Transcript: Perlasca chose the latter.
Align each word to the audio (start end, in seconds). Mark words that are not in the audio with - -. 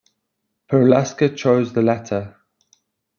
Perlasca 0.67 1.29
chose 1.37 1.73
the 1.73 1.83
latter. 1.83 2.35